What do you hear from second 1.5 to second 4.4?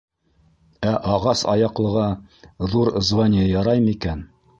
аяҡлыға ҙур звание ярай микән?